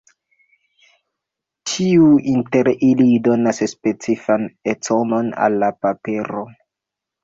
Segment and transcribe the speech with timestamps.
[1.73, 6.49] Ĉiu inter ili donas specifan econ al la papero.